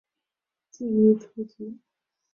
[0.71, 1.77] 记一出局。